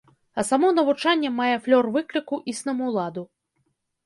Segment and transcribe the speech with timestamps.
[0.39, 3.29] А само навучанне мае флёр выкліку існаму ладу.